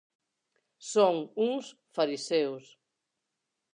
[0.93, 1.15] Son
[1.49, 1.65] uns
[1.95, 2.65] fariseos.